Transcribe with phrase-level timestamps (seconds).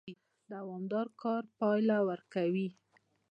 [0.51, 2.67] دوامدار کار پایله ورکوي